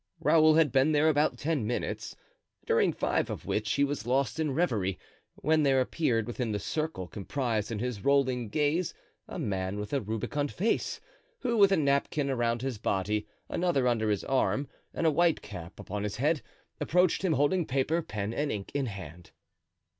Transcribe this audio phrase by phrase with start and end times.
[0.19, 2.15] Raoul had been there about ten minutes,
[2.65, 4.97] during five of which he was lost in reverie,
[5.35, 8.95] when there appeared within the circle comprised in his rolling gaze
[9.27, 10.99] a man with a rubicund face,
[11.41, 15.79] who, with a napkin around his body, another under his arm, and a white cap
[15.79, 16.41] upon his head,
[16.79, 19.29] approached him, holding paper, pen and ink in hand.